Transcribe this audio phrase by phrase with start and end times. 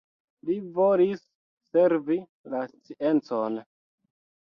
[0.47, 1.21] Li volis
[1.75, 2.19] servi
[2.57, 3.65] la sciencon.